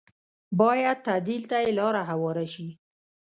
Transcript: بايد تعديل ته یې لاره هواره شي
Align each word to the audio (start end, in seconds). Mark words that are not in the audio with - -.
بايد 0.59 0.97
تعديل 1.07 1.41
ته 1.49 1.57
یې 1.63 1.71
لاره 1.79 2.01
هواره 2.09 2.45
شي 2.53 2.67